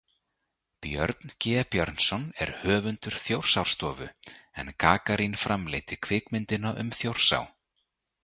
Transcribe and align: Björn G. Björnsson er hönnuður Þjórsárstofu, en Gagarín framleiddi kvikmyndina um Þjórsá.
Björn 0.83 1.29
G. 1.43 1.51
Björnsson 1.73 2.23
er 2.45 2.53
hönnuður 2.63 3.19
Þjórsárstofu, 3.25 4.07
en 4.63 4.73
Gagarín 4.85 5.37
framleiddi 5.45 5.99
kvikmyndina 6.07 6.73
um 6.85 6.93
Þjórsá. 7.03 7.43